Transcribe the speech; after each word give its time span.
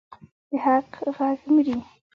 د 0.49 0.51
حق 0.63 0.89
غږ 1.17 1.39
مري؟ 1.53 1.77